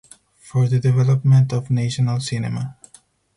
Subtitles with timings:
[0.39, 2.75] For the development of national cinema.